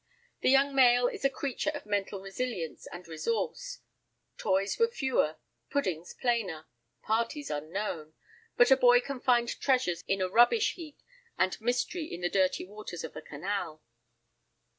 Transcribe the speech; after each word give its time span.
The 0.39 0.49
young 0.49 0.73
male 0.73 1.07
is 1.07 1.23
a 1.23 1.29
creature 1.29 1.69
of 1.75 1.85
mental 1.85 2.21
resilience 2.21 2.87
and 2.91 3.07
resource. 3.07 3.81
Toys 4.39 4.79
were 4.79 4.87
fewer, 4.87 5.35
puddings 5.69 6.15
plainer, 6.19 6.65
parties 7.03 7.51
unknown. 7.51 8.15
But 8.57 8.71
a 8.71 8.77
boy 8.77 9.01
can 9.01 9.19
find 9.19 9.47
treasures 9.59 10.03
in 10.07 10.19
a 10.19 10.27
rubbish 10.27 10.73
heap 10.73 10.97
and 11.37 11.55
mystery 11.61 12.05
in 12.05 12.21
the 12.21 12.29
dirty 12.31 12.65
waters 12.65 13.03
of 13.03 13.15
a 13.15 13.21
canal. 13.21 13.83